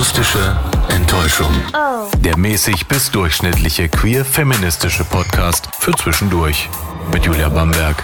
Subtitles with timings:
[0.00, 0.56] Akustische
[0.88, 1.52] Enttäuschung.
[1.74, 2.10] Oh.
[2.24, 6.70] Der mäßig bis durchschnittliche queer-feministische Podcast für zwischendurch.
[7.12, 8.02] Mit Julia Bamberg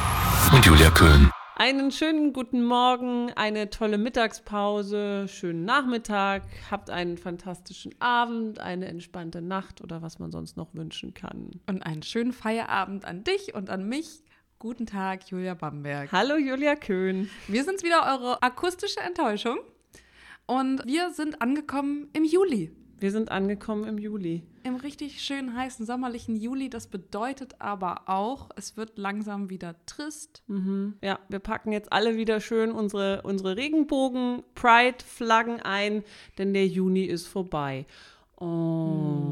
[0.53, 1.30] und Julia Köhn.
[1.54, 9.40] Einen schönen guten Morgen, eine tolle Mittagspause, schönen Nachmittag, habt einen fantastischen Abend, eine entspannte
[9.40, 11.62] Nacht oder was man sonst noch wünschen kann.
[11.66, 14.22] Und einen schönen Feierabend an dich und an mich.
[14.58, 16.12] Guten Tag, Julia Bamberg.
[16.12, 17.30] Hallo Julia Köhn.
[17.48, 19.56] Wir sind wieder eure akustische Enttäuschung
[20.46, 22.70] und wir sind angekommen im Juli.
[22.98, 24.42] Wir sind angekommen im Juli.
[24.62, 26.70] Im richtig schönen heißen sommerlichen Juli.
[26.70, 30.42] Das bedeutet aber auch, es wird langsam wieder trist.
[31.02, 36.04] Ja, wir packen jetzt alle wieder schön unsere, unsere Regenbogen-Pride-Flaggen ein,
[36.38, 37.84] denn der Juni ist vorbei.
[38.38, 39.26] Oh.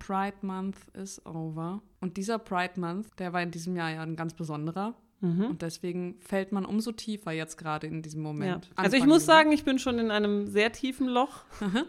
[0.00, 1.80] Pride Month is over.
[2.00, 4.96] Und dieser Pride Month, der war in diesem Jahr ja ein ganz besonderer.
[5.22, 8.32] Und deswegen fällt man umso tiefer jetzt gerade in diesem Ja.
[8.32, 8.70] Moment.
[8.74, 11.44] Also ich muss sagen, ich bin schon in einem sehr tiefen Loch.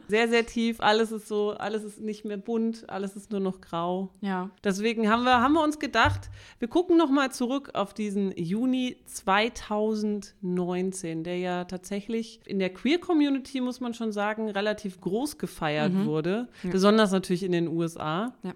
[0.08, 0.81] Sehr, sehr tief.
[0.81, 4.09] Alles ist so, alles ist nicht mehr bunt, alles ist nur noch grau.
[4.20, 4.50] Ja.
[4.64, 8.97] Deswegen haben wir, haben wir uns gedacht, wir gucken noch mal zurück auf diesen Juni
[9.05, 16.48] 2019, der ja tatsächlich in der Queer-Community, muss man schon sagen, relativ groß gefeiert wurde.
[16.64, 18.33] Besonders natürlich in den USA.
[18.44, 18.53] Ja.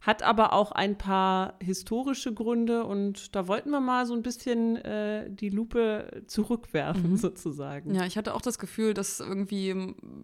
[0.00, 4.76] Hat aber auch ein paar historische Gründe und da wollten wir mal so ein bisschen
[4.76, 7.94] äh, die Lupe zurückwerfen, sozusagen.
[7.94, 9.74] Ja, ich hatte auch das Gefühl, dass irgendwie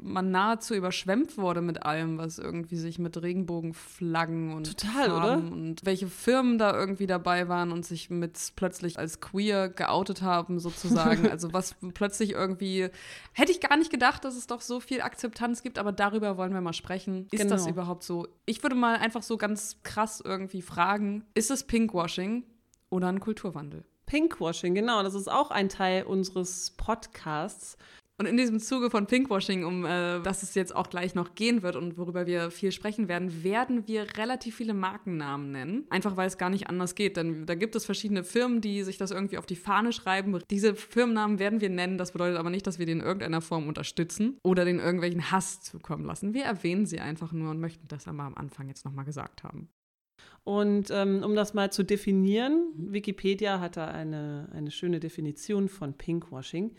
[0.00, 5.16] man nahezu überschwemmt wurde mit allem, was irgendwie sich mit Regenbogenflaggen und Total, Farben
[5.48, 5.52] oder?
[5.56, 10.60] und welche Firmen da irgendwie dabei waren und sich mit plötzlich als queer geoutet haben
[10.60, 11.28] sozusagen.
[11.30, 12.88] also was plötzlich irgendwie
[13.32, 16.52] hätte ich gar nicht gedacht, dass es doch so viel Akzeptanz gibt, aber darüber wollen
[16.54, 17.26] wir mal sprechen.
[17.32, 17.72] Ist das Genau.
[17.74, 18.28] überhaupt so?
[18.46, 22.44] Ich würde mal einfach so ganz krass irgendwie fragen, ist es Pinkwashing
[22.90, 23.84] oder ein Kulturwandel?
[24.06, 27.76] Pinkwashing, genau, das ist auch ein Teil unseres Podcasts.
[28.16, 31.62] Und in diesem Zuge von Pinkwashing, um äh, das es jetzt auch gleich noch gehen
[31.62, 35.86] wird und worüber wir viel sprechen werden, werden wir relativ viele Markennamen nennen.
[35.90, 37.16] Einfach weil es gar nicht anders geht.
[37.16, 40.38] Denn da gibt es verschiedene Firmen, die sich das irgendwie auf die Fahne schreiben.
[40.48, 41.98] Diese Firmennamen werden wir nennen.
[41.98, 45.60] Das bedeutet aber nicht, dass wir den in irgendeiner Form unterstützen oder den irgendwelchen Hass
[45.62, 46.34] zukommen lassen.
[46.34, 49.68] Wir erwähnen sie einfach nur und möchten das aber am Anfang jetzt nochmal gesagt haben.
[50.44, 55.94] Und ähm, um das mal zu definieren, Wikipedia hat da eine, eine schöne Definition von
[55.94, 56.76] Pinkwashing.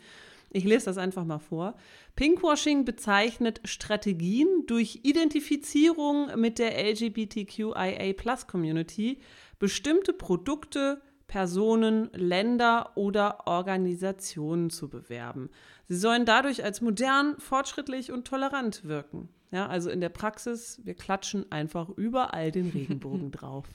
[0.50, 1.76] Ich lese das einfach mal vor.
[2.14, 9.20] Pinkwashing bezeichnet Strategien durch Identifizierung mit der LGBTQIA-Plus-Community,
[9.58, 15.50] bestimmte Produkte, Personen, Länder oder Organisationen zu bewerben.
[15.88, 19.28] Sie sollen dadurch als modern, fortschrittlich und tolerant wirken.
[19.52, 23.66] Ja, also in der Praxis, wir klatschen einfach überall den Regenbogen drauf.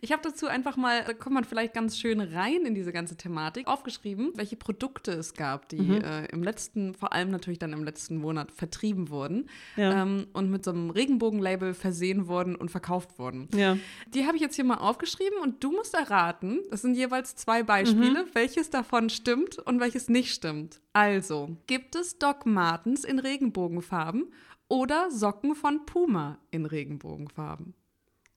[0.00, 3.16] Ich habe dazu einfach mal, da kommt man vielleicht ganz schön rein in diese ganze
[3.16, 7.82] Thematik, aufgeschrieben, welche Produkte es gab, die äh, im letzten, vor allem natürlich dann im
[7.82, 10.02] letzten Monat vertrieben wurden Ja.
[10.02, 13.48] ähm, und mit so einem Regenbogenlabel versehen wurden und verkauft wurden.
[13.54, 13.78] Ja.
[14.14, 17.62] Die habe ich jetzt hier mal aufgeschrieben und du musst erraten, das sind jeweils zwei
[17.62, 20.80] Beispiele, welches davon stimmt und welches nicht stimmt.
[20.92, 24.26] Also, gibt es Doc Martens in Regenbogenfarben
[24.68, 27.74] oder Socken von Puma in Regenbogenfarben?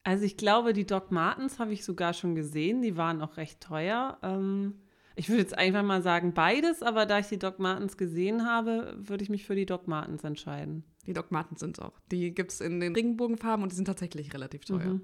[0.04, 2.82] Also ich glaube, die Doc Martens habe ich sogar schon gesehen.
[2.82, 4.18] Die waren auch recht teuer.
[4.24, 4.82] Ähm,
[5.16, 8.96] ich würde jetzt einfach mal sagen beides, aber da ich die Doc Martens gesehen habe,
[8.98, 10.84] würde ich mich für die Doc Martens entscheiden.
[11.06, 12.00] Die Doc Martens sind auch.
[12.12, 15.00] Die gibt es in den Regenbogenfarben und die sind tatsächlich relativ teuer.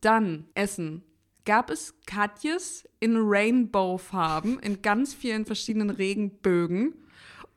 [0.00, 1.02] Dann Essen.
[1.44, 6.94] Gab es Katjes in Rainbow-Farben in ganz vielen verschiedenen Regenbögen?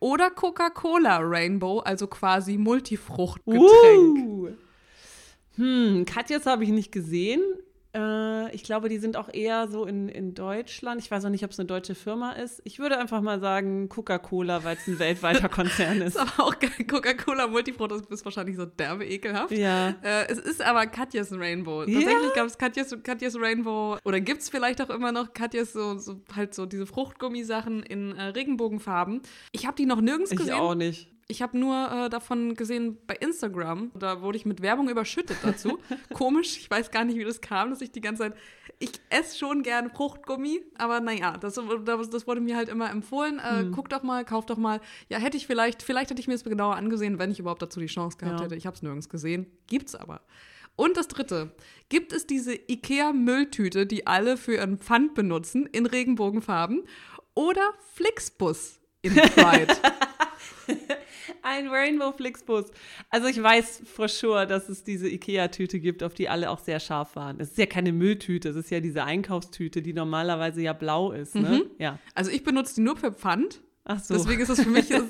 [0.02, 4.18] Oder Coca-Cola Rainbow, also quasi Multifruchtgetränk?
[4.18, 4.50] Uh.
[5.58, 7.40] Hm, Katjes habe ich nicht gesehen.
[7.96, 11.02] Äh, ich glaube, die sind auch eher so in, in Deutschland.
[11.02, 12.62] Ich weiß auch nicht, ob es eine deutsche Firma ist.
[12.64, 16.16] Ich würde einfach mal sagen Coca-Cola, weil es ein weltweiter Konzern ist.
[16.16, 16.56] ist aber auch.
[16.90, 19.52] Coca-Cola das ist wahrscheinlich so derbe ekelhaft.
[19.52, 19.90] Ja.
[20.02, 21.84] Äh, es ist aber Katjes Rainbow.
[21.84, 22.00] Ja?
[22.00, 25.98] Tatsächlich gab es Katjes, Katjes Rainbow oder gibt es vielleicht auch immer noch Katjes, so,
[25.98, 29.22] so halt so diese Fruchtgummisachen in äh, Regenbogenfarben.
[29.52, 30.56] Ich habe die noch nirgends Ich gesehen.
[30.56, 31.10] auch nicht.
[31.32, 33.92] Ich habe nur äh, davon gesehen bei Instagram.
[33.98, 35.80] Da wurde ich mit Werbung überschüttet dazu.
[36.14, 38.34] Komisch, ich weiß gar nicht, wie das kam, dass ich die ganze Zeit.
[38.80, 43.40] Ich esse schon gern Fruchtgummi, aber naja, das, das, das wurde mir halt immer empfohlen.
[43.40, 44.82] Äh, Guck doch mal, kauf doch mal.
[45.08, 47.80] Ja, hätte ich vielleicht, vielleicht hätte ich mir das genauer angesehen, wenn ich überhaupt dazu
[47.80, 48.46] die Chance gehabt Ja.
[48.46, 48.56] hätte.
[48.56, 49.46] Ich habe es nirgends gesehen.
[49.68, 50.22] Gibt's aber.
[50.76, 51.52] Und das dritte,
[51.90, 56.84] gibt es diese IKEA-Mülltüte, die alle für ihren Pfand benutzen, in Regenbogenfarben?
[57.36, 59.76] Oder Flixbus in Pride?
[61.42, 62.66] Ein Rainbow Flixbus.
[63.10, 66.80] Also ich weiß for sure, dass es diese Ikea-Tüte gibt, auf die alle auch sehr
[66.80, 67.40] scharf waren.
[67.40, 71.36] Es ist ja keine Mülltüte, es ist ja diese Einkaufstüte, die normalerweise ja blau ist.
[71.36, 71.66] Ne?
[71.78, 72.00] Ja.
[72.16, 73.62] Also ich benutze die nur für Pfand.
[73.84, 74.14] Ach so.
[74.14, 75.04] Deswegen ist es für mich, es,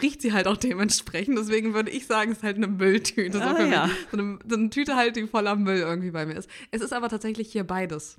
[0.00, 1.36] riecht sie halt auch dementsprechend.
[1.38, 3.38] Deswegen würde ich sagen, es ist halt eine Mülltüte.
[3.38, 3.72] So, Ah, mich.
[3.72, 3.90] ja.
[4.12, 6.48] so, eine, so eine Tüte halt, die voller Müll irgendwie bei mir ist.
[6.70, 8.18] Es ist aber tatsächlich hier beides.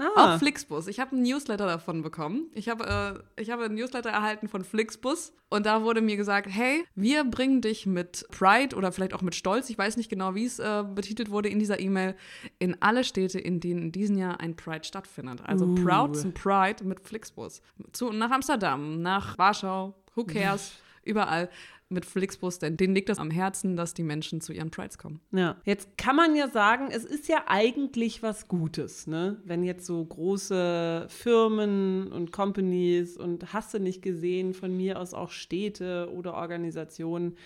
[0.00, 0.86] Ah, Auch Flixbus.
[0.86, 2.46] Ich habe einen Newsletter davon bekommen.
[2.54, 6.48] Ich habe äh, ich habe einen Newsletter erhalten von Flixbus und da wurde mir gesagt,
[6.50, 10.34] hey, wir bringen dich mit Pride oder vielleicht auch mit Stolz, ich weiß nicht genau,
[10.34, 12.16] wie es äh, betitelt wurde in dieser E-Mail,
[12.58, 15.42] in alle Städte, in denen in diesem Jahr ein Pride stattfindet.
[15.44, 15.74] Also Uh.
[15.74, 17.60] Proud zum Pride mit Flixbus.
[17.92, 20.72] Zu, nach Amsterdam, nach Warschau, who cares,
[21.10, 21.50] überall
[21.90, 25.20] mit Flixbus, denn denen liegt das am Herzen, dass die Menschen zu ihren Prides kommen.
[25.32, 29.42] Ja, jetzt kann man ja sagen, es ist ja eigentlich was Gutes, ne?
[29.44, 35.14] Wenn jetzt so große Firmen und Companies und hast du nicht gesehen, von mir aus
[35.14, 37.36] auch Städte oder Organisationen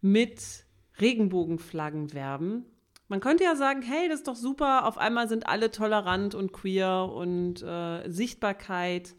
[0.00, 0.66] mit
[1.00, 2.64] Regenbogenflaggen werben.
[3.08, 6.52] Man könnte ja sagen, hey, das ist doch super, auf einmal sind alle tolerant und
[6.52, 9.14] queer und äh, Sichtbarkeit.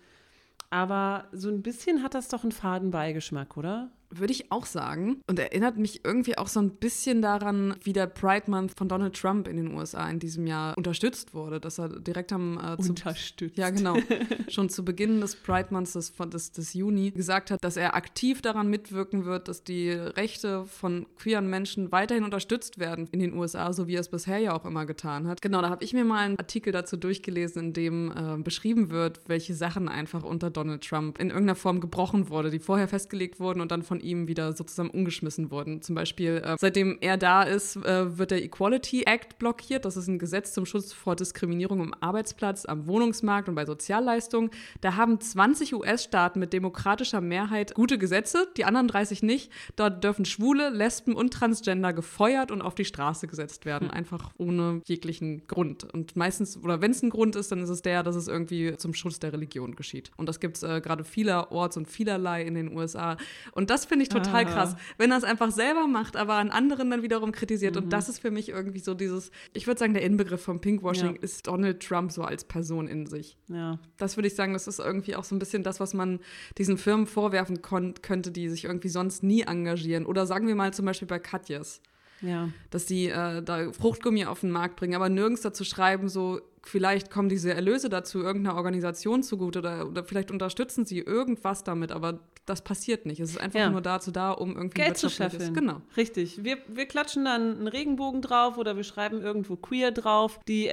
[0.70, 3.90] Aber so ein bisschen hat das doch einen faden Beigeschmack, oder?
[4.10, 5.22] Würde ich auch sagen.
[5.28, 9.16] Und erinnert mich irgendwie auch so ein bisschen daran, wie der Pride Month von Donald
[9.20, 13.58] Trump in den USA in diesem Jahr unterstützt wurde, dass er direkt am äh, Unterstützt.
[13.58, 13.98] ja, genau.
[14.48, 18.42] Schon zu Beginn des Pride Months des, des, des Juni gesagt hat, dass er aktiv
[18.42, 23.74] daran mitwirken wird, dass die Rechte von queeren Menschen weiterhin unterstützt werden in den USA,
[23.74, 25.42] so wie er es bisher ja auch immer getan hat.
[25.42, 29.22] Genau, da habe ich mir mal einen Artikel dazu durchgelesen, in dem äh, beschrieben wird,
[29.28, 33.62] welche Sachen einfach unter Donald Trump in irgendeiner Form gebrochen wurde, die vorher festgelegt wurden
[33.62, 35.82] und dann von ihm wieder sozusagen umgeschmissen wurden.
[35.82, 39.86] Zum Beispiel, äh, seitdem er da ist, äh, wird der Equality Act blockiert.
[39.86, 44.52] Das ist ein Gesetz zum Schutz vor Diskriminierung am Arbeitsplatz, am Wohnungsmarkt und bei Sozialleistungen.
[44.82, 49.52] Da haben 20 US-Staaten mit demokratischer Mehrheit gute Gesetze, die anderen 30 nicht.
[49.76, 54.82] Dort dürfen Schwule, Lesben und Transgender gefeuert und auf die Straße gesetzt werden, einfach ohne
[54.86, 55.84] jeglichen Grund.
[55.94, 58.76] Und meistens, oder wenn es ein Grund ist, dann ist es der, dass es irgendwie
[58.78, 60.12] zum Schutz der Religion geschieht.
[60.18, 63.18] Und das gibt es äh, gerade vielerorts und vielerlei in den USA.
[63.52, 64.50] Und das finde ich total Ah.
[64.50, 67.76] krass, wenn er es einfach selber macht, aber an anderen dann wiederum kritisiert.
[67.78, 71.16] Und das ist für mich irgendwie so dieses, ich würde sagen, der Inbegriff vom Pinkwashing
[71.16, 71.22] Ja.
[71.22, 73.38] ist Donald Trump so als Person in sich.
[73.48, 73.80] Ja.
[73.98, 76.20] Das würde ich sagen, das ist irgendwie auch so ein bisschen das, was man
[76.58, 80.06] diesen Firmen vorwerfen könnte, die sich irgendwie sonst nie engagieren.
[80.06, 81.82] Oder sagen wir mal zum Beispiel bei Katjes,
[82.22, 82.50] Ja.
[82.72, 87.10] dass die äh, da Fruchtgummi auf den Markt bringen, aber nirgends dazu schreiben, so vielleicht
[87.12, 92.20] kommen diese Erlöse dazu irgendeiner Organisation zugute oder, oder vielleicht unterstützen sie irgendwas damit, aber
[92.46, 93.20] das passiert nicht.
[93.20, 93.70] Es ist einfach Ja.
[93.70, 95.54] nur dazu da, um irgendwie Geld zu scheffeln.
[95.54, 95.82] Genau.
[95.96, 96.44] Richtig.
[96.44, 100.40] Wir, wir klatschen dann einen Regenbogen drauf oder wir schreiben irgendwo queer drauf.
[100.48, 100.68] Die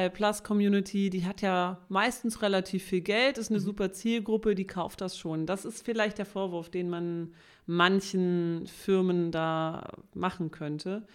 [0.00, 5.18] LGBTQI-Plus-Community, die hat ja meistens relativ viel Geld, ist eine super Zielgruppe, die kauft das
[5.18, 5.46] schon.
[5.46, 7.32] Das ist vielleicht der Vorwurf, den man
[7.66, 11.06] manchen Firmen da machen könnte.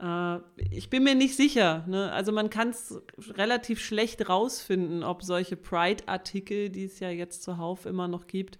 [0.00, 0.38] Äh,
[0.70, 1.84] ich bin mir nicht sicher.
[1.88, 2.12] Ne?
[2.12, 3.00] Also man kann es
[3.34, 8.58] relativ schlecht rausfinden, ob solche Pride-Artikel, die es ja jetzt zuhauf immer noch gibt,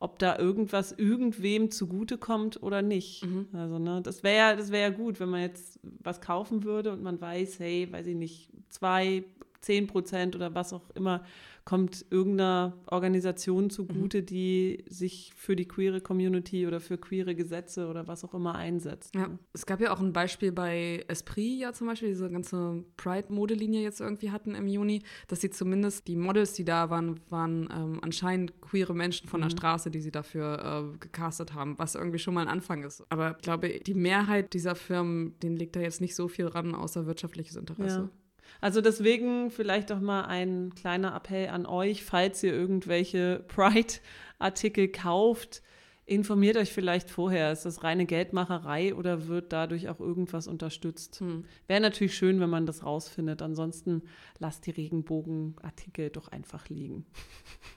[0.00, 3.26] ob da irgendwas irgendwem zugutekommt oder nicht.
[3.52, 6.92] Also, ne, das wäre ja, das wäre ja gut, wenn man jetzt was kaufen würde
[6.92, 9.24] und man weiß, hey, weiß ich nicht, zwei,
[9.60, 11.24] zehn Prozent oder was auch immer
[11.68, 18.08] kommt irgendeiner Organisation zugute, die sich für die queere Community oder für queere Gesetze oder
[18.08, 19.14] was auch immer einsetzt.
[19.14, 19.38] Ja, ne?
[19.52, 24.00] es gab ja auch ein Beispiel bei Esprit ja zum Beispiel, diese ganze Pride-Modelinie jetzt
[24.00, 28.62] irgendwie hatten im Juni, dass sie zumindest die Models, die da waren, waren ähm, anscheinend
[28.62, 32.40] queere Menschen von der Straße, die sie dafür äh, gecastet haben, was irgendwie schon mal
[32.40, 33.04] ein Anfang ist.
[33.10, 36.74] Aber ich glaube, die Mehrheit dieser Firmen, denen liegt da jetzt nicht so viel ran,
[36.74, 38.10] außer wirtschaftliches Interesse.
[38.10, 38.27] Ja.
[38.60, 45.62] Also deswegen vielleicht doch mal ein kleiner Appell an euch, falls ihr irgendwelche Pride-Artikel kauft,
[46.08, 51.20] informiert euch vielleicht vorher, ist das reine Geldmacherei oder wird dadurch auch irgendwas unterstützt?
[51.20, 51.44] Hm.
[51.66, 53.42] Wäre natürlich schön, wenn man das rausfindet.
[53.42, 54.02] Ansonsten
[54.38, 57.04] lasst die Regenbogenartikel doch einfach liegen.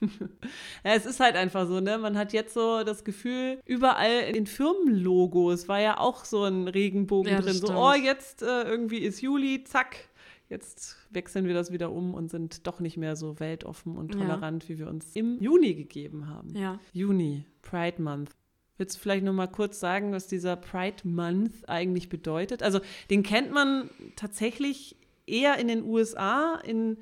[0.00, 1.98] ja, es ist halt einfach so, ne?
[1.98, 7.30] Man hat jetzt so das Gefühl, überall in Firmenlogos war ja auch so ein Regenbogen
[7.30, 7.52] Ja, drin.
[7.52, 7.78] So, stimmt.
[7.78, 10.08] oh, jetzt äh, irgendwie ist Juli, zack.
[10.52, 14.20] Jetzt wechseln wir das wieder um und sind doch nicht mehr so weltoffen und Ja.
[14.20, 16.54] tolerant, wie wir uns im Juni gegeben haben.
[16.54, 16.78] Ja.
[16.92, 18.32] Juni, Pride Month.
[18.76, 22.62] Willst du vielleicht noch mal kurz sagen, was dieser Pride Month eigentlich bedeutet?
[22.62, 26.98] Also den kennt man tatsächlich eher in den USA, in,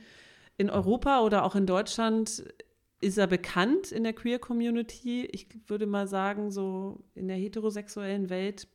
[0.57, 2.45] in Europa oder auch in Deutschland
[3.01, 5.25] ist er bekannt in der Queer Community.
[5.33, 8.69] Ich würde mal sagen, so in der heterosexuellen Welt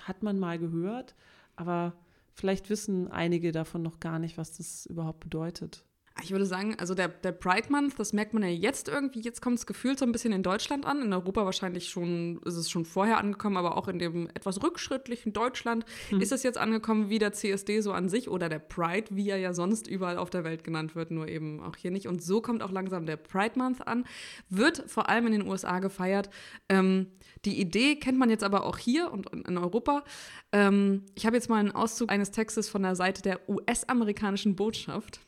[0.00, 1.14] hat man mal gehört,
[1.54, 1.92] aber
[2.36, 5.84] vielleicht wissen einige davon noch gar nicht, was das überhaupt bedeutet.
[6.22, 9.42] Ich würde sagen, also der, der Pride Month, das merkt man ja jetzt irgendwie, jetzt
[9.42, 11.02] kommt es gefühlt so ein bisschen in Deutschland an.
[11.02, 15.34] In Europa wahrscheinlich schon, ist es schon vorher angekommen, aber auch in dem etwas rückschrittlichen
[15.34, 16.20] Deutschland hm.
[16.20, 19.36] ist es jetzt angekommen, wie der CSD so an sich oder der Pride, wie er
[19.36, 22.08] ja sonst überall auf der Welt genannt wird, nur eben auch hier nicht.
[22.08, 24.04] Und so kommt auch langsam der Pride Month an,
[24.48, 26.30] wird vor allem in den USA gefeiert.
[26.70, 27.08] Ähm,
[27.44, 30.02] die Idee kennt man jetzt aber auch hier und in Europa.
[30.52, 35.20] Ähm, ich habe jetzt mal einen Auszug eines Textes von der Seite der US-amerikanischen Botschaft.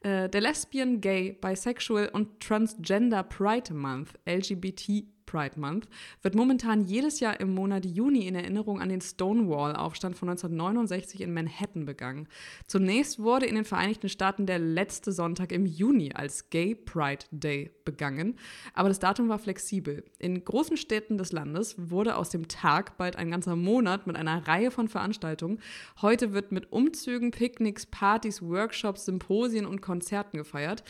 [0.00, 5.88] Äh, der Lesbian, Gay, Bisexual und Transgender Pride Month, LGBT Pride Month,
[6.22, 11.34] wird momentan jedes Jahr im Monat Juni in Erinnerung an den Stonewall-Aufstand von 1969 in
[11.34, 12.28] Manhattan begangen.
[12.66, 17.70] Zunächst wurde in den Vereinigten Staaten der letzte Sonntag im Juni als Gay Pride Day
[17.84, 18.36] begangen,
[18.72, 20.04] aber das Datum war flexibel.
[20.18, 24.48] In großen Städten des Landes wurde aus dem Tag bald ein ganzer Monat mit einer
[24.48, 25.60] Reihe von Veranstaltungen.
[26.00, 30.84] Heute wird mit Umzügen, Picknicks, Partys, Workshops, Symposien und Konzerten gefeiert.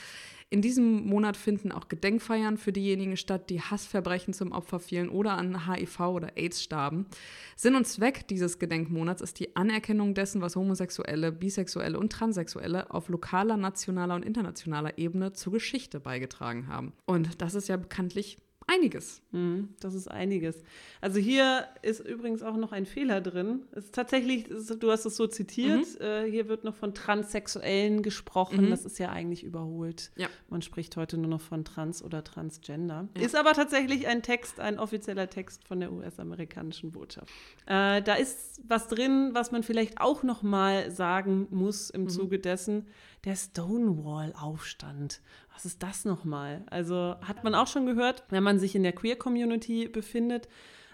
[0.51, 5.37] In diesem Monat finden auch Gedenkfeiern für diejenigen statt, die Hassverbrechen zum Opfer fielen oder
[5.37, 7.07] an HIV oder AIDS starben.
[7.55, 13.11] Sinn und Zweck dieses Gedenkmonats ist die Anerkennung dessen, was Homosexuelle, Bisexuelle und Transsexuelle auf
[13.11, 16.95] lokaler, nationaler und internationaler Ebene zur Geschichte beigetragen haben.
[17.05, 19.23] Und das ist ja bekanntlich einiges.
[19.33, 20.63] Mhm, das ist einiges.
[21.01, 23.63] Also hier ist übrigens auch noch ein Fehler drin.
[23.73, 24.47] Es ist tatsächlich,
[24.79, 26.05] du hast es so zitiert, mhm.
[26.05, 28.67] äh, hier wird noch von Transsexuellen gesprochen.
[28.67, 28.71] Mhm.
[28.71, 30.13] Das ist ja eigentlich überholt.
[30.17, 30.29] Ja.
[30.49, 33.09] Man spricht heute nur noch von Trans oder Transgender.
[33.17, 33.25] Ja.
[33.25, 37.33] Ist aber tatsächlich ein Text, ein offizieller Text von der US-amerikanischen Botschaft.
[37.67, 42.09] Äh, da ist was drin, was man vielleicht auch noch mal sagen muss im mhm.
[42.11, 42.87] Zuge dessen
[43.25, 45.21] der Stonewall-Aufstand.
[45.59, 46.63] Was ist das nochmal?
[46.71, 50.49] Also hat man auch schon gehört, wenn man sich in der Queer-Community befindet.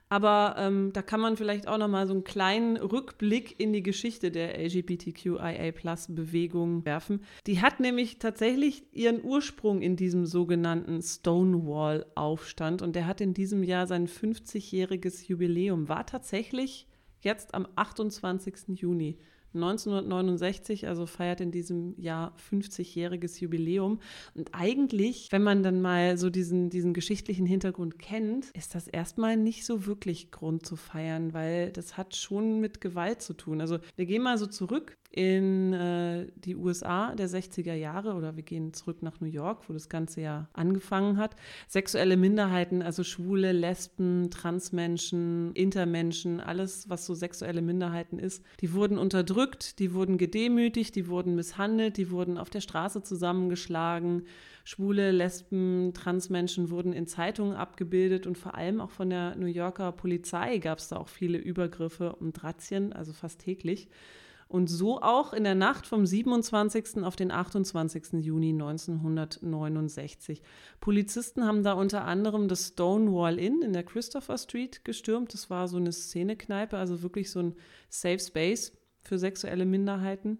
[0.08, 4.30] Aber ähm, da kann man vielleicht auch nochmal so einen kleinen Rückblick in die Geschichte
[4.30, 7.20] der LGBTQIA-Plus-Bewegung werfen.
[7.46, 13.64] Die hat nämlich tatsächlich ihren Ursprung in diesem sogenannten Stonewall-Aufstand und der hat in diesem
[13.64, 16.88] Jahr sein 50-jähriges Jubiläum, war tatsächlich
[17.20, 18.80] jetzt am 28.
[18.80, 19.18] Juni.
[19.54, 24.00] 1969, also feiert in diesem Jahr 50-jähriges Jubiläum.
[24.34, 29.36] Und eigentlich, wenn man dann mal so diesen, diesen geschichtlichen Hintergrund kennt, ist das erstmal
[29.36, 33.60] nicht so wirklich Grund zu feiern, weil das hat schon mit Gewalt zu tun.
[33.60, 38.42] Also wir gehen mal so zurück in äh, die USA der 60er Jahre oder wir
[38.42, 41.36] gehen zurück nach New York, wo das Ganze ja angefangen hat.
[41.68, 48.98] Sexuelle Minderheiten, also Schwule, Lesben, Transmenschen, Intermenschen, alles, was so sexuelle Minderheiten ist, die wurden
[48.98, 54.24] unterdrückt, die wurden gedemütigt, die wurden misshandelt, die wurden auf der Straße zusammengeschlagen.
[54.64, 59.92] Schwule, Lesben, Transmenschen wurden in Zeitungen abgebildet und vor allem auch von der New Yorker
[59.92, 63.88] Polizei gab es da auch viele Übergriffe und Razzien, also fast täglich.
[64.48, 67.02] Und so auch in der Nacht vom 27.
[67.02, 68.24] auf den 28.
[68.24, 70.42] Juni 1969.
[70.80, 75.32] Polizisten haben da unter anderem das Stonewall Inn in der Christopher Street gestürmt.
[75.34, 77.54] Das war so eine Szenekneipe, also wirklich so ein
[77.88, 80.38] Safe Space für sexuelle Minderheiten.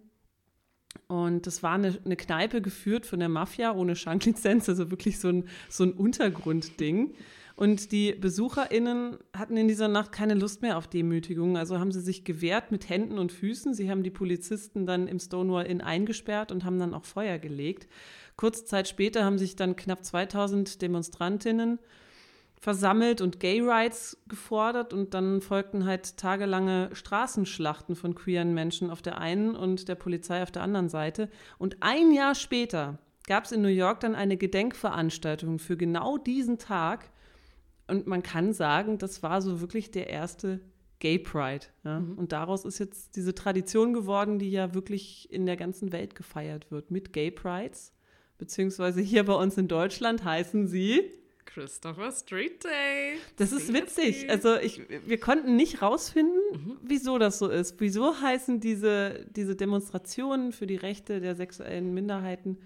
[1.07, 5.29] Und das war eine, eine Kneipe geführt von der Mafia ohne Schanklizenz, also wirklich so
[5.29, 7.13] ein, so ein Untergrundding.
[7.55, 11.55] Und die BesucherInnen hatten in dieser Nacht keine Lust mehr auf Demütigung.
[11.57, 13.73] Also haben sie sich gewehrt mit Händen und Füßen.
[13.73, 17.87] Sie haben die Polizisten dann im Stonewall Inn eingesperrt und haben dann auch Feuer gelegt.
[18.35, 21.79] Kurze Zeit später haben sich dann knapp 2000 Demonstrantinnen
[22.59, 29.01] versammelt und Gay Rights gefordert und dann folgten halt tagelange Straßenschlachten von queeren Menschen auf
[29.01, 31.29] der einen und der Polizei auf der anderen Seite.
[31.57, 32.97] Und ein Jahr später
[33.27, 37.11] gab es in New York dann eine Gedenkveranstaltung für genau diesen Tag
[37.87, 40.59] und man kann sagen, das war so wirklich der erste
[40.99, 41.65] Gay Pride.
[41.83, 41.99] Ja?
[41.99, 42.17] Mhm.
[42.17, 46.71] Und daraus ist jetzt diese Tradition geworden, die ja wirklich in der ganzen Welt gefeiert
[46.71, 47.93] wird mit Gay Prides.
[48.37, 51.11] Beziehungsweise hier bei uns in Deutschland heißen sie
[51.45, 53.17] Christopher Street Day.
[53.37, 54.29] Das ist witzig.
[54.29, 56.77] Also ich, wir konnten nicht rausfinden, mhm.
[56.81, 57.75] wieso das so ist.
[57.79, 62.57] Wieso heißen diese, diese Demonstrationen für die Rechte der sexuellen Minderheiten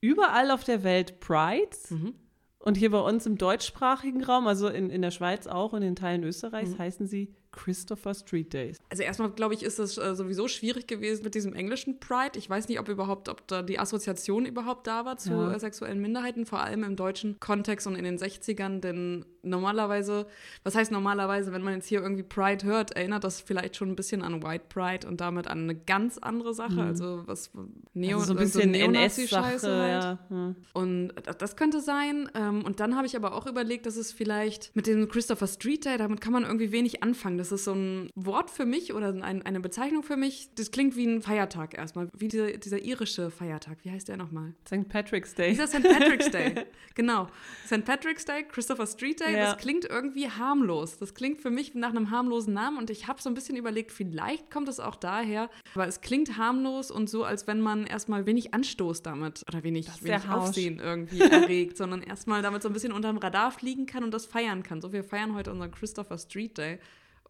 [0.00, 1.76] überall auf der Welt Pride?
[1.90, 2.14] Mhm.
[2.60, 5.96] Und hier bei uns im deutschsprachigen Raum, also in, in der Schweiz auch und in
[5.96, 6.78] Teilen Österreichs, mhm.
[6.78, 8.76] heißen sie Christopher Street Days.
[8.90, 12.38] Also erstmal, glaube ich, ist es äh, sowieso schwierig gewesen mit diesem englischen Pride.
[12.38, 15.52] Ich weiß nicht, ob überhaupt, ob da die Assoziation überhaupt da war zu ja.
[15.52, 18.80] äh, sexuellen Minderheiten, vor allem im deutschen Kontext und in den 60ern.
[18.80, 20.26] Denn normalerweise,
[20.62, 23.96] was heißt normalerweise, wenn man jetzt hier irgendwie Pride hört, erinnert das vielleicht schon ein
[23.96, 26.74] bisschen an White Pride und damit an eine ganz andere Sache.
[26.74, 26.80] Mhm.
[26.80, 27.50] Also was
[27.94, 30.04] Neo also so ein bisschen so NS-Scheiße halt.
[30.04, 30.18] Ja.
[30.28, 30.56] Mhm.
[30.72, 32.30] Und das könnte sein.
[32.34, 35.84] Ähm, und dann habe ich aber auch überlegt, dass es vielleicht mit dem Christopher Street
[35.84, 39.08] Day, damit kann man irgendwie wenig anfangen das ist so ein Wort für mich oder
[39.08, 40.50] ein, eine Bezeichnung für mich.
[40.54, 43.78] Das klingt wie ein Feiertag erstmal, wie dieser, dieser irische Feiertag.
[43.82, 44.54] Wie heißt der nochmal?
[44.66, 44.88] St.
[44.88, 45.50] Patrick's Day.
[45.50, 45.82] Dieser St.
[45.82, 46.66] Patrick's Day.
[46.94, 47.28] genau.
[47.66, 47.84] St.
[47.84, 49.46] Patrick's Day, Christopher Street Day, Ja.
[49.46, 50.98] das klingt irgendwie harmlos.
[50.98, 53.90] Das klingt für mich nach einem harmlosen Namen und ich habe so ein bisschen überlegt,
[53.90, 58.26] vielleicht kommt es auch daher, aber es klingt harmlos und so, als wenn man erstmal
[58.26, 60.28] wenig Anstoß damit oder wenig, wenig.
[60.28, 64.26] Aufsehen irgendwie erregt, sondern erstmal damit so ein bisschen unterm Radar fliegen kann und das
[64.26, 64.80] feiern kann.
[64.80, 66.78] So, wir feiern heute unseren Christopher Street Day.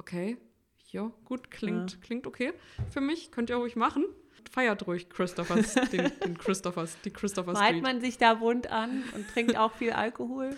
[0.00, 0.38] Okay,
[0.92, 2.54] ja, gut, klingt, klingt okay
[2.88, 3.30] für mich.
[3.30, 4.07] Könnt ihr ruhig machen.
[4.50, 9.28] Feiert ruhig Christophers, den, den Christophers, die Christopher Malt man sich da bunt an und
[9.28, 10.57] trinkt auch viel Alkohol.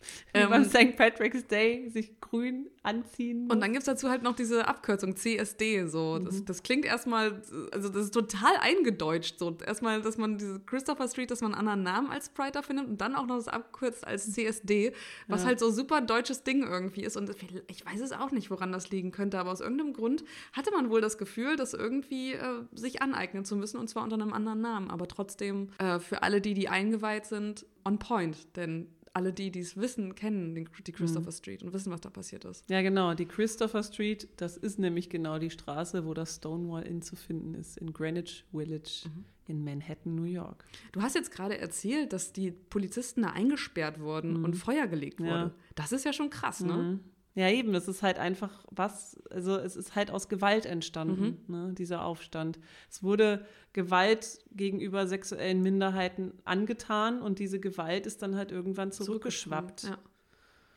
[0.34, 0.96] Ähm, beim St.
[0.96, 3.50] Patrick's Day sich grün anziehen.
[3.50, 5.86] Und dann gibt es dazu halt noch diese Abkürzung CSD.
[5.86, 6.18] So.
[6.18, 7.40] Das, das klingt erstmal,
[7.72, 9.38] also das ist total eingedeutscht.
[9.38, 9.56] So.
[9.64, 13.00] Erstmal, dass man diese Christopher Street, dass man einen anderen Namen als da findet und
[13.00, 14.92] dann auch noch das abkürzt als CSD,
[15.26, 15.48] was Ja.
[15.48, 17.16] halt so super deutsches Ding irgendwie ist.
[17.16, 17.30] Und
[17.68, 20.90] ich weiß es auch nicht, woran das liegen könnte, aber aus irgendeinem Grund hatte man
[20.90, 24.60] wohl das Gefühl, das irgendwie äh, sich aneignen zu müssen und zwar unter einem anderen
[24.60, 24.90] Namen.
[24.90, 28.56] Aber trotzdem äh, für alle, die, die eingeweiht sind, on point.
[28.56, 32.10] Denn alle, die die es wissen, kennen den, die Christopher Street und wissen, was da
[32.10, 32.68] passiert ist.
[32.70, 33.14] ja, genau.
[33.14, 37.54] Die Christopher Street, das ist nämlich genau die Straße, wo das Stonewall Inn zu finden
[37.54, 39.24] ist, in Greenwich Village Mhm.
[39.48, 40.64] in Manhattan, New York.
[40.92, 45.30] Du hast jetzt gerade erzählt, dass die Polizisten da eingesperrt wurden und Feuer gelegt wurde.
[45.30, 45.50] Ja.
[45.74, 47.00] Das ist ja schon krass, ne?
[47.36, 51.54] Ja, eben, das ist halt einfach was, also es ist halt aus Gewalt entstanden, Mhm.
[51.54, 52.58] ne, dieser Aufstand.
[52.90, 59.82] Es wurde Gewalt gegenüber sexuellen Minderheiten angetan und diese Gewalt ist dann halt irgendwann zurückgeschwappt.
[59.84, 59.98] Ja.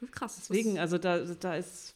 [0.01, 0.35] Ist Krass.
[0.35, 1.95] Deswegen, also da, da ist,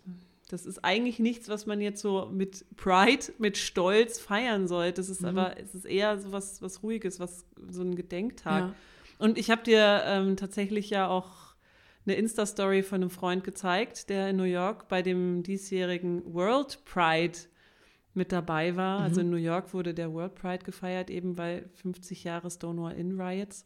[0.49, 5.01] das ist eigentlich nichts, was man jetzt so mit Pride, mit Stolz feiern sollte.
[5.01, 5.27] Das ist Mhm.
[5.27, 8.61] aber, es ist eher so was, was Ruhiges, was, so ein Gedenktag.
[8.69, 8.75] Ja.
[9.19, 11.42] Und ich habe dir ähm, tatsächlich ja auch
[12.05, 17.37] eine Insta-Story von einem Freund gezeigt, der in New York bei dem diesjährigen World Pride
[18.13, 18.99] mit dabei war.
[18.99, 23.19] Also in New York wurde der World Pride gefeiert, eben weil 50 Jahre Stonewall Inn
[23.19, 23.65] Riots.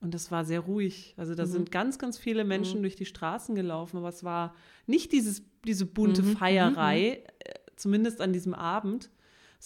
[0.00, 1.14] Und das war sehr ruhig.
[1.16, 4.54] Also da sind ganz, ganz viele Menschen durch die Straßen gelaufen, aber es war
[4.86, 9.10] nicht dieses, diese bunte Feierei, äh, zumindest an diesem Abend,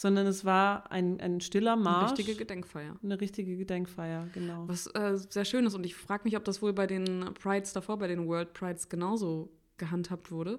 [0.00, 2.12] sondern es war ein, ein stiller Eine Marsch.
[2.12, 2.96] richtige Gedenkfeier.
[3.02, 4.66] Eine richtige Gedenkfeier, genau.
[4.66, 5.74] Was äh, sehr schön ist.
[5.74, 8.88] Und ich frage mich, ob das wohl bei den Prides davor, bei den World Prides
[8.88, 10.58] genauso gehandhabt wurde.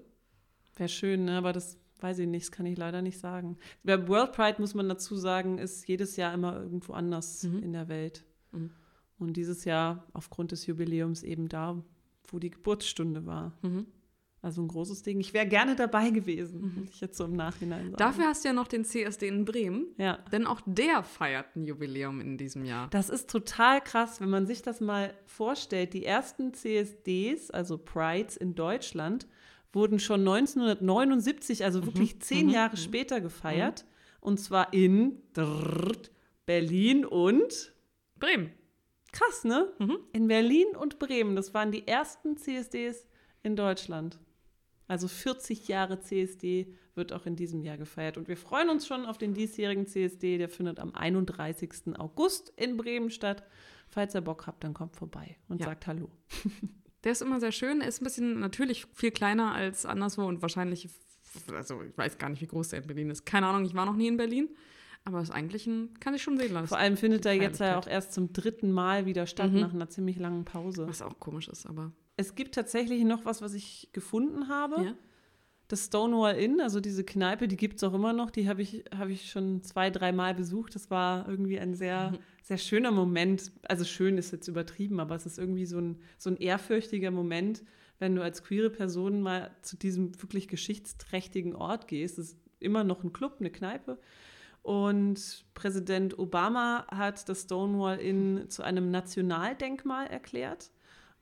[0.75, 1.39] Wäre schön, ne?
[1.39, 3.57] aber das weiß ich nicht, das kann ich leider nicht sagen.
[3.81, 7.87] Bei World Pride, muss man dazu sagen, ist jedes Jahr immer irgendwo anders in der
[7.87, 8.23] Welt.
[8.51, 8.69] Mhm.
[9.17, 11.83] Und dieses Jahr aufgrund des Jubiläums eben da,
[12.27, 13.57] wo die Geburtsstunde war.
[13.63, 13.87] Mhm.
[14.43, 15.19] Also ein großes Ding.
[15.19, 17.95] Ich wäre gerne dabei gewesen, muss ich jetzt so im Nachhinein sagen.
[17.97, 19.87] Dafür hast du ja noch den CSD in Bremen.
[19.97, 20.17] ja.
[20.31, 22.87] Denn auch der feiert ein Jubiläum in diesem Jahr.
[22.89, 25.93] Das ist total krass, wenn man sich das mal vorstellt.
[25.93, 29.27] Die ersten CSDs, also Prides in Deutschland,
[29.73, 33.85] wurden schon 1979, also wirklich zehn Jahre später gefeiert.
[34.21, 35.21] Und zwar in
[36.45, 37.73] Berlin und
[38.19, 38.51] Bremen.
[39.11, 39.71] krass, ne?
[40.13, 41.35] In Berlin und Bremen.
[41.35, 43.07] Das waren die ersten CSDs
[43.43, 44.19] in Deutschland.
[44.91, 48.17] Also 40 Jahre CSD wird auch in diesem Jahr gefeiert.
[48.17, 50.37] Und wir freuen uns schon auf den diesjährigen CSD.
[50.37, 51.97] Der findet am 31.
[51.97, 53.41] August in Bremen statt.
[53.87, 55.67] Falls ihr Bock habt, dann kommt vorbei und Ja.
[55.67, 56.09] sagt Hallo.
[57.05, 57.79] Der ist immer sehr schön.
[57.79, 60.89] Er ist ein bisschen natürlich viel kleiner als anderswo und wahrscheinlich,
[61.53, 63.25] also ich weiß gar nicht, wie groß der in Berlin ist.
[63.25, 64.49] Keine Ahnung, ich war noch nie in Berlin.
[65.05, 66.67] Aber das eigentlich ein, kann ich schon sehen lassen.
[66.67, 69.89] Vor allem findet er jetzt ja auch erst zum dritten Mal wieder statt, nach einer
[69.89, 70.85] ziemlich langen Pause.
[70.87, 71.93] Was auch komisch ist, aber.
[72.21, 74.83] Es gibt tatsächlich noch was, was ich gefunden habe.
[74.83, 74.95] Ja.
[75.67, 78.29] Das Stonewall Inn, also diese Kneipe, die gibt es auch immer noch.
[78.29, 80.75] Die habe ich, hab ich schon zwei, dreimal besucht.
[80.75, 83.51] Das war irgendwie ein sehr, sehr schöner Moment.
[83.63, 87.63] Also schön ist jetzt übertrieben, aber es ist irgendwie so ein, so ein ehrfürchtiger Moment,
[87.97, 92.19] wenn du als queere Person mal zu diesem wirklich geschichtsträchtigen Ort gehst.
[92.19, 93.97] Es ist immer noch ein Club, eine Kneipe.
[94.61, 100.69] Und Präsident Obama hat das Stonewall Inn zu einem Nationaldenkmal erklärt.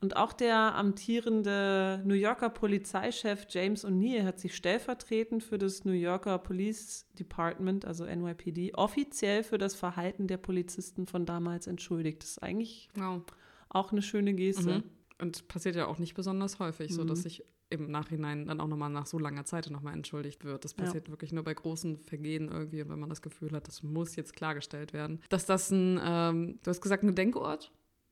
[0.02, 5.92] Und auch der amtierende New Yorker Polizeichef James O'Neill hat sich stellvertretend für das New
[5.92, 12.24] Yorker Police Department, also NYPD, offiziell für das Verhalten der Polizisten von damals entschuldigt.
[12.24, 13.24] Das ist eigentlich Wow.
[13.68, 14.78] auch eine schöne Geste.
[14.80, 14.84] Mhm.
[15.22, 17.08] Und passiert ja auch nicht besonders häufig, so Mhm.
[17.08, 20.64] dass sich im Nachhinein dann auch nochmal nach so langer Zeit nochmal entschuldigt wird.
[20.64, 20.86] Das Ja.
[20.86, 24.34] passiert wirklich nur bei großen Vergehen irgendwie, wenn man das Gefühl hat, das muss jetzt
[24.36, 25.20] klargestellt werden.
[25.30, 27.72] Dass das ein, ähm, du hast gesagt, ein Gedenkort,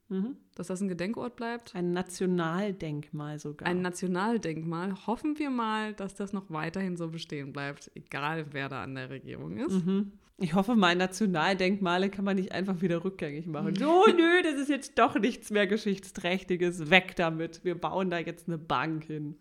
[0.09, 0.37] Mhm.
[0.55, 1.75] dass das ein Gedenkort bleibt.
[1.75, 3.67] Ein Nationaldenkmal sogar.
[3.67, 5.05] Ein Nationaldenkmal.
[5.05, 9.09] Hoffen wir mal, dass das noch weiterhin so bestehen bleibt, egal wer da an der
[9.09, 9.85] Regierung ist.
[9.85, 10.13] Mhm.
[10.39, 13.73] Ich hoffe, mein Nationaldenkmale kann man nicht einfach wieder rückgängig machen.
[13.79, 16.89] So, nö, das ist jetzt doch nichts mehr Geschichtsträchtiges.
[16.89, 17.63] Weg damit.
[17.63, 19.35] Wir bauen da jetzt eine Bank hin.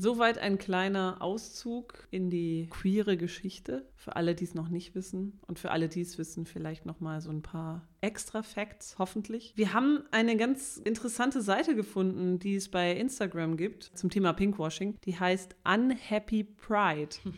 [0.00, 3.84] Soweit ein kleiner Auszug in die queere Geschichte.
[3.96, 7.00] Für alle, die es noch nicht wissen und für alle, die es wissen, vielleicht noch
[7.00, 9.52] mal so ein paar extra Facts, hoffentlich.
[9.56, 14.96] Wir haben eine ganz interessante Seite gefunden, die es bei Instagram gibt zum Thema Pinkwashing.
[15.04, 17.16] Die heißt Unhappy Pride.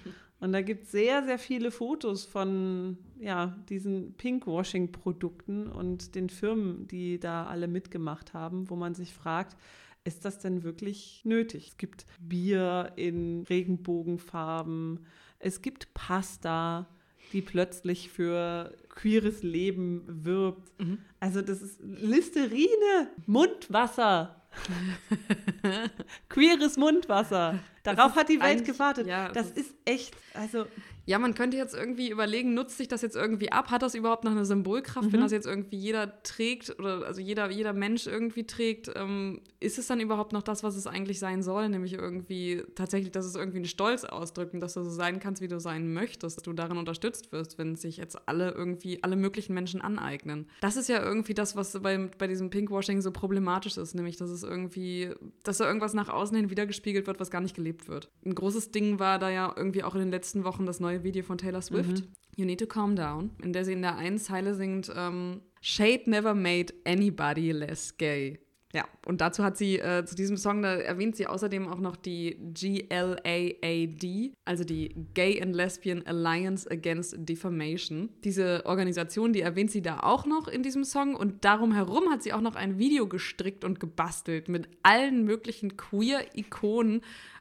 [0.41, 6.89] Und da gibt es sehr, sehr viele Fotos von ja, diesen Pinkwashing-Produkten und den Firmen,
[6.89, 9.55] die da alle mitgemacht haben, wo man sich fragt,
[10.05, 11.69] ist das denn wirklich nötig?
[11.69, 15.07] Es gibt Bier in Regenbogenfarben,
[15.39, 16.89] es gibt Pasta,
[17.33, 20.79] die plötzlich für queeres Leben wirbt.
[20.81, 20.99] Mhm.
[21.21, 24.37] Also das ist Listerine, Mundwasser.
[26.29, 27.61] Queeres Mundwasser.
[27.83, 29.07] Darauf hat die Welt gewartet.
[29.07, 30.67] Ja, das ist echt, also
[31.11, 33.71] ja, man könnte jetzt irgendwie überlegen, nutzt sich das jetzt irgendwie ab?
[33.71, 35.13] Hat das überhaupt noch eine Symbolkraft, mhm.
[35.13, 38.93] wenn das jetzt irgendwie jeder trägt oder also jeder, jeder Mensch irgendwie trägt?
[38.95, 41.69] Ähm, ist es dann überhaupt noch das, was es eigentlich sein soll?
[41.69, 45.43] Nämlich irgendwie tatsächlich, dass es irgendwie einen Stolz ausdrückt und dass du so sein kannst,
[45.43, 49.17] wie du sein möchtest, dass du darin unterstützt wirst, wenn sich jetzt alle irgendwie, alle
[49.17, 50.49] möglichen Menschen aneignen.
[50.61, 54.31] Das ist ja irgendwie das, was bei, bei diesem Pinkwashing so problematisch ist, nämlich, dass
[54.31, 55.11] es irgendwie,
[55.43, 58.11] dass da irgendwas nach außen hin wiedergespiegelt wird, was gar nicht gelebt wird.
[58.25, 61.23] Ein großes Ding war da ja irgendwie auch in den letzten Wochen das neue Video
[61.23, 62.13] von Taylor Swift, mhm.
[62.37, 66.03] You Need to Calm Down, in der sie in der einen Zeile singt, ähm, Shade
[66.07, 68.39] never made anybody less gay.
[68.73, 71.97] Ja, und dazu hat sie, äh, zu diesem Song, da erwähnt sie außerdem auch noch
[71.97, 78.11] die GLAAD, also die Gay and Lesbian Alliance Against Defamation.
[78.23, 82.23] Diese Organisation, die erwähnt sie da auch noch in diesem Song und darum herum hat
[82.23, 87.01] sie auch noch ein Video gestrickt und gebastelt mit allen möglichen Queer-Ikonen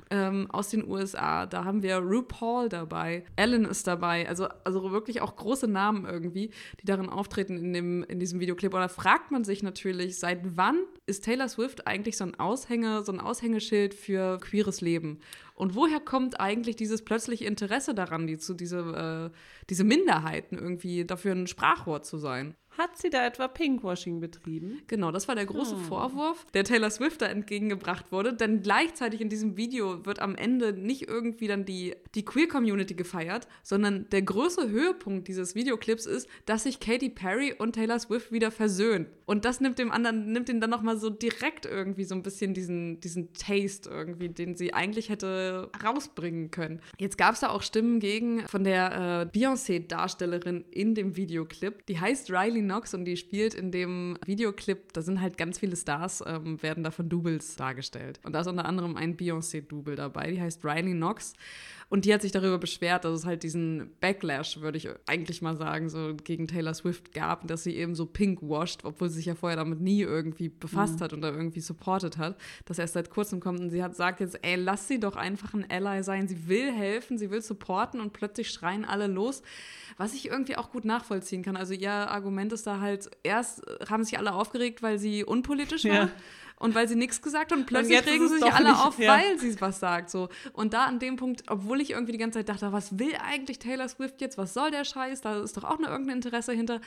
[0.09, 1.45] ähm, aus den USA.
[1.45, 6.51] Da haben wir RuPaul dabei, Ellen ist dabei, also, also wirklich auch große Namen irgendwie,
[6.81, 8.73] die darin auftreten in, dem, in diesem Videoclip.
[8.73, 13.03] Und da fragt man sich natürlich, seit wann ist Taylor Swift eigentlich so ein Aushänge,
[13.03, 15.19] so ein Aushängeschild für queeres Leben?
[15.55, 19.37] Und woher kommt eigentlich dieses plötzliche Interesse daran, die, zu diese, äh,
[19.69, 22.55] diese Minderheiten irgendwie dafür ein Sprachrohr zu sein?
[22.79, 24.81] Hat sie da etwa Pinkwashing betrieben?
[24.87, 25.83] Genau, das war der große hm.
[25.83, 28.31] Vorwurf, der Taylor Swift da entgegengebracht wurde.
[28.31, 33.49] Denn gleichzeitig in diesem Video wird am Ende nicht irgendwie dann die, die Queer-Community gefeiert,
[33.63, 38.49] sondern der größte Höhepunkt dieses Videoclips ist, dass sich Katy Perry und Taylor Swift wieder
[38.49, 39.07] versöhnen.
[39.25, 42.53] Und das nimmt dem anderen, nimmt ihn dann nochmal so direkt irgendwie so ein bisschen
[42.53, 46.79] diesen, diesen Taste irgendwie, den sie eigentlich hätte rausbringen können.
[46.97, 51.85] Jetzt gab es da auch Stimmen gegen von der äh, Beyoncé-Darstellerin in dem Videoclip.
[51.87, 55.75] Die heißt Riley Knox und die spielt in dem Videoclip, da sind halt ganz viele
[55.75, 58.19] Stars, ähm, werden da von Doubles dargestellt.
[58.23, 61.33] Und da ist unter anderem ein Beyoncé-Double dabei, die heißt Riley Knox.
[61.89, 65.55] Und die hat sich darüber beschwert, dass es halt diesen Backlash, würde ich eigentlich mal
[65.55, 69.25] sagen, so gegen Taylor Swift gab, dass sie eben so pink washed, obwohl sie sich
[69.25, 71.03] ja vorher damit nie irgendwie befasst mhm.
[71.03, 73.95] hat und da irgendwie supportet hat, dass er erst seit kurzem kommt und sie hat
[73.95, 76.27] sagt jetzt, ey, lass sie doch einfach ein Ally sein.
[76.27, 79.41] Sie will helfen, sie will supporten und plötzlich schreien alle los,
[79.97, 81.57] was ich irgendwie auch gut nachvollziehen kann.
[81.57, 85.93] Also ihr Argument ist da halt, erst haben sich alle aufgeregt, weil sie unpolitisch war.
[85.93, 86.09] Ja
[86.59, 88.99] und weil sie nichts gesagt hat und plötzlich und regen sie sich alle nicht, auf,
[88.99, 89.13] ja.
[89.13, 90.09] weil sie was sagt.
[90.09, 90.27] So.
[90.53, 93.59] Und da an dem Punkt, obwohl ich irgendwie die ganze Zeit dachte, was will eigentlich
[93.59, 94.37] Taylor Swift jetzt?
[94.37, 95.21] Was soll der Scheiß?
[95.21, 96.81] Da ist doch auch noch irgendein Interesse hinter.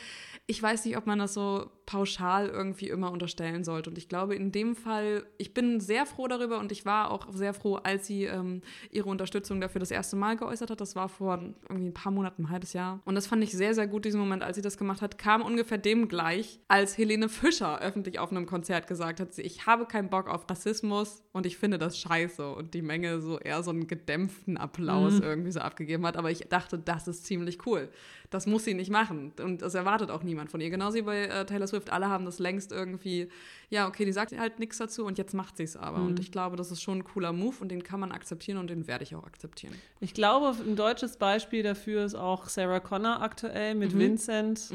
[0.46, 3.90] Ich weiß nicht, ob man das so pauschal irgendwie immer unterstellen sollte.
[3.90, 7.32] Und ich glaube, in dem Fall, ich bin sehr froh darüber und ich war auch
[7.32, 10.80] sehr froh, als sie ähm, ihre Unterstützung dafür das erste Mal geäußert hat.
[10.82, 13.00] Das war vor irgendwie ein paar Monaten, ein halbes Jahr.
[13.06, 15.40] Und das fand ich sehr, sehr gut, diesen Moment, als sie das gemacht hat, kam
[15.40, 20.08] ungefähr dem gleich, als Helene Fischer öffentlich auf einem Konzert gesagt hat, ich habe keinen
[20.08, 22.52] Bock auf Rassismus und ich finde das scheiße.
[22.54, 25.22] Und die Menge so eher so einen gedämpften Applaus mhm.
[25.22, 26.16] irgendwie so abgegeben hat.
[26.16, 27.88] Aber ich dachte, das ist ziemlich cool.
[28.30, 29.32] Das muss sie nicht machen.
[29.42, 30.70] Und das erwartet auch niemand von ihr.
[30.70, 31.90] Genauso wie bei äh, Taylor Swift.
[31.90, 33.28] Alle haben das längst irgendwie,
[33.70, 35.98] ja, okay, die sagt halt nichts dazu und jetzt macht sie es aber.
[35.98, 36.06] Mhm.
[36.06, 38.70] Und ich glaube, das ist schon ein cooler Move und den kann man akzeptieren und
[38.70, 39.74] den werde ich auch akzeptieren.
[40.00, 43.98] Ich glaube, ein deutsches Beispiel dafür ist auch Sarah Connor aktuell mit mhm.
[43.98, 44.70] Vincent.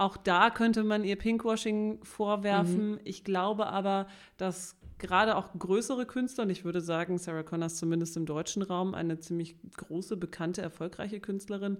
[0.00, 2.92] Auch da könnte man ihr Pinkwashing vorwerfen.
[2.92, 3.00] Mhm.
[3.04, 4.06] Ich glaube aber,
[4.38, 8.62] dass gerade auch größere Künstler, und ich würde sagen, Sarah Connor ist zumindest im deutschen
[8.62, 11.76] Raum eine ziemlich große, bekannte, erfolgreiche Künstlerin,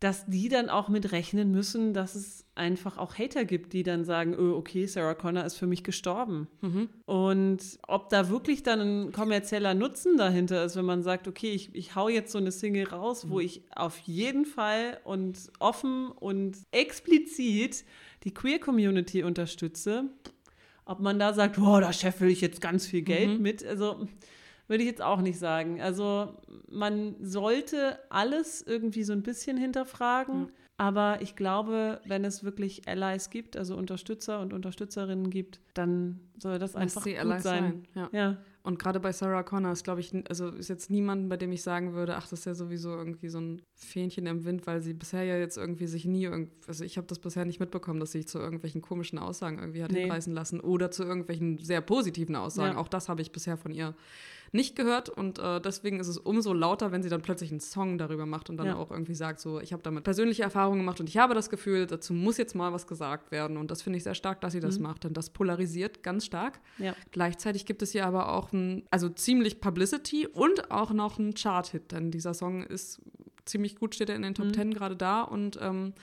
[0.00, 4.04] dass die dann auch mit rechnen müssen, dass es einfach auch Hater gibt, die dann
[4.04, 6.46] sagen, oh, okay, Sarah Connor ist für mich gestorben.
[6.60, 6.88] Mhm.
[7.04, 11.74] Und ob da wirklich dann ein kommerzieller Nutzen dahinter ist, wenn man sagt, okay, ich,
[11.74, 13.30] ich hau jetzt so eine Single raus, mhm.
[13.30, 17.84] wo ich auf jeden Fall und offen und explizit
[18.22, 20.04] die Queer-Community unterstütze,
[20.84, 23.42] ob man da sagt, oh, da scheffel ich jetzt ganz viel Geld mhm.
[23.42, 23.64] mit.
[23.64, 24.06] Also
[24.68, 25.80] würde ich jetzt auch nicht sagen.
[25.80, 26.34] Also
[26.78, 30.42] man sollte alles irgendwie so ein bisschen hinterfragen.
[30.42, 30.52] Mhm.
[30.80, 36.60] Aber ich glaube, wenn es wirklich Allies gibt, also Unterstützer und Unterstützerinnen gibt, dann soll
[36.60, 37.42] das einfach gut sein.
[37.42, 37.82] sein.
[37.94, 38.08] Ja.
[38.12, 38.36] ja.
[38.62, 41.62] Und gerade bei Sarah Connor ist, glaube ich, also ist jetzt niemand, bei dem ich
[41.62, 44.94] sagen würde, ach, das ist ja sowieso irgendwie so ein Fähnchen im Wind, weil sie
[44.94, 46.28] bisher ja jetzt irgendwie sich nie,
[46.68, 49.82] also ich habe das bisher nicht mitbekommen, dass sie sich zu irgendwelchen komischen Aussagen irgendwie
[49.82, 50.02] hat nee.
[50.02, 52.74] hinreißen lassen oder zu irgendwelchen sehr positiven Aussagen.
[52.74, 52.78] Ja.
[52.78, 53.96] Auch das habe ich bisher von ihr
[54.52, 57.98] nicht gehört und äh, deswegen ist es umso lauter, wenn sie dann plötzlich einen Song
[57.98, 58.76] darüber macht und dann ja.
[58.76, 61.86] auch irgendwie sagt, so, ich habe damit persönliche Erfahrungen gemacht und ich habe das Gefühl,
[61.86, 64.60] dazu muss jetzt mal was gesagt werden und das finde ich sehr stark, dass sie
[64.60, 64.84] das mhm.
[64.84, 66.60] macht, denn das polarisiert ganz stark.
[66.78, 66.94] Ja.
[67.10, 71.92] Gleichzeitig gibt es hier aber auch ein, also ziemlich Publicity und auch noch einen Chart-Hit,
[71.92, 73.00] denn dieser Song ist
[73.44, 74.52] ziemlich gut, steht er in den Top mhm.
[74.52, 75.94] Ten gerade da und ähm,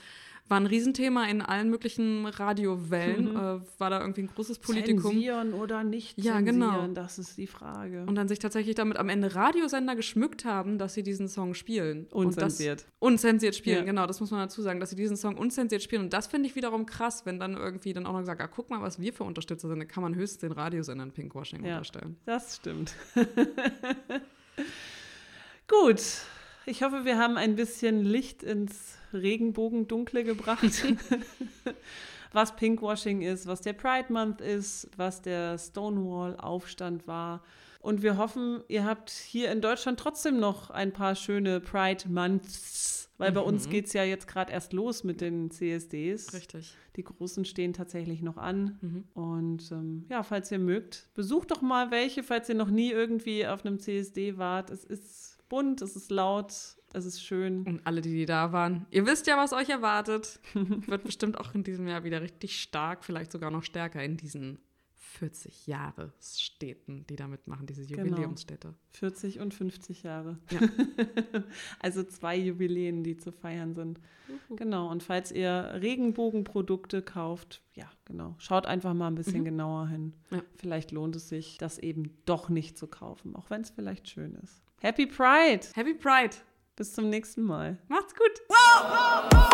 [0.48, 3.30] war ein Riesenthema in allen möglichen Radiowellen.
[3.32, 3.36] Mhm.
[3.36, 5.12] Äh, war da irgendwie ein großes Politikum.
[5.12, 6.86] Zensieren oder nicht ja, zensieren, genau.
[6.88, 8.04] das ist die Frage.
[8.06, 12.06] Und dann sich tatsächlich damit am Ende Radiosender geschmückt haben, dass sie diesen Song spielen.
[12.12, 12.80] Unzensiert.
[12.80, 13.84] Das, unzensiert spielen, ja.
[13.84, 16.02] genau, das muss man dazu sagen, dass sie diesen Song unzensiert spielen.
[16.02, 18.70] Und das finde ich wiederum krass, wenn dann irgendwie dann auch noch gesagt, ah, guck
[18.70, 19.80] mal, was wir für Unterstützer sind.
[19.80, 22.16] Da kann man höchstens den Radiosendern Pinkwashing ja, unterstellen.
[22.24, 22.94] Das stimmt.
[25.68, 26.00] Gut.
[26.68, 30.62] Ich hoffe, wir haben ein bisschen Licht ins Regenbogendunkle gebracht.
[32.32, 37.42] was Pinkwashing ist, was der Pride Month ist, was der Stonewall-Aufstand war.
[37.80, 43.08] Und wir hoffen, ihr habt hier in Deutschland trotzdem noch ein paar schöne Pride Months,
[43.16, 43.34] weil mhm.
[43.34, 43.70] bei uns mhm.
[43.70, 46.34] geht es ja jetzt gerade erst los mit den CSDs.
[46.34, 46.74] Richtig.
[46.96, 48.78] Die großen stehen tatsächlich noch an.
[48.80, 49.04] Mhm.
[49.14, 53.46] Und ähm, ja, falls ihr mögt, besucht doch mal welche, falls ihr noch nie irgendwie
[53.46, 54.70] auf einem CSD wart.
[54.70, 56.52] Es ist bunt, es ist laut,
[56.96, 57.62] es ist schön.
[57.62, 60.40] Und alle, die, die da waren, ihr wisst ja, was euch erwartet.
[60.54, 64.58] Wird bestimmt auch in diesem Jahr wieder richtig stark, vielleicht sogar noch stärker in diesen
[65.18, 68.04] 40 Jahre Städten, die da mitmachen, diese genau.
[68.04, 68.68] Jubiläumsstädte.
[68.68, 68.78] Genau.
[68.92, 70.38] 40 und 50 Jahre.
[70.50, 70.60] Ja.
[71.80, 74.00] also zwei Jubiläen, die zu feiern sind.
[74.28, 74.56] Uhu.
[74.56, 74.90] Genau.
[74.90, 79.46] Und falls ihr Regenbogenprodukte kauft, ja, genau, schaut einfach mal ein bisschen mhm.
[79.46, 80.12] genauer hin.
[80.30, 80.42] Ja.
[80.56, 84.34] Vielleicht lohnt es sich, das eben doch nicht zu kaufen, auch wenn es vielleicht schön
[84.42, 84.62] ist.
[84.80, 85.66] Happy Pride!
[85.74, 86.36] Happy Pride!
[86.76, 87.78] Bis zum nächsten Mal.
[87.88, 88.30] Macht's gut!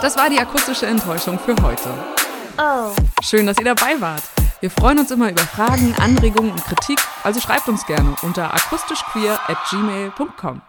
[0.00, 1.94] Das war die akustische Enttäuschung für heute.
[2.58, 2.92] Oh.
[3.22, 4.24] Schön, dass ihr dabei wart.
[4.60, 9.38] Wir freuen uns immer über Fragen, Anregungen und Kritik, also schreibt uns gerne unter akustischqueer
[9.48, 10.62] at gmail.com.